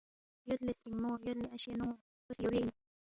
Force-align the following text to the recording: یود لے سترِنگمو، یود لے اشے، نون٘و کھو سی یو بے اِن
یود 0.47 0.61
لے 0.65 0.71
سترِنگمو، 0.77 1.11
یود 1.25 1.37
لے 1.41 1.47
اشے، 1.55 1.71
نون٘و 1.77 1.95
کھو 2.23 2.31
سی 2.35 2.41
یو 2.43 2.51
بے 2.53 2.59
اِن 2.61 2.69